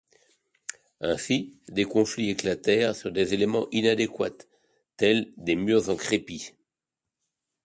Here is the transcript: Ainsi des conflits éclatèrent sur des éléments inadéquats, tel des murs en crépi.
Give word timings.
Ainsi 1.01 1.59
des 1.69 1.85
conflits 1.85 2.31
éclatèrent 2.31 2.95
sur 2.95 3.11
des 3.11 3.35
éléments 3.35 3.67
inadéquats, 3.71 4.47
tel 4.97 5.31
des 5.37 5.53
murs 5.55 5.89
en 5.89 5.95
crépi. 5.95 6.53